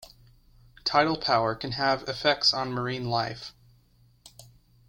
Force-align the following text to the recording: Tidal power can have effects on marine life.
Tidal 0.83 1.15
power 1.19 1.53
can 1.53 1.73
have 1.73 2.09
effects 2.09 2.55
on 2.55 2.71
marine 2.73 3.07
life. 3.07 3.53